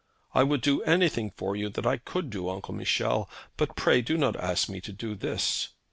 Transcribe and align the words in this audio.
'I 0.33 0.43
would 0.45 0.61
do 0.61 0.81
anything 0.81 1.29
for 1.29 1.55
you 1.55 1.69
that 1.69 1.85
I 1.85 1.97
could 1.97 2.31
do, 2.31 2.49
Uncle 2.49 2.73
Michel; 2.73 3.29
but 3.55 3.75
pray 3.75 4.01
do 4.01 4.17
not 4.17 4.35
ask 4.35 4.67
me 4.67 4.81
to 4.81 4.91
do 4.91 5.13
this?' 5.13 5.67